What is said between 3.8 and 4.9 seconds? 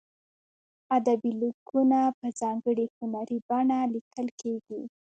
لیکل کیږي.